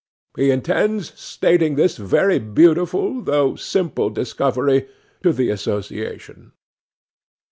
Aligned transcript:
He 0.35 0.49
intends 0.49 1.13
stating 1.13 1.75
this 1.75 1.97
very 1.97 2.39
beautiful, 2.39 3.21
though 3.21 3.53
simple 3.55 4.09
discovery, 4.09 4.87
to 5.21 5.31
the 5.31 5.51
association. 5.51 6.53